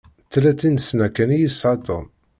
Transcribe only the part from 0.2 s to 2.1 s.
Tlatin-sna kan i yesεa Tom.